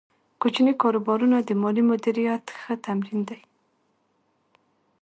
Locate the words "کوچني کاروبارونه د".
0.41-1.49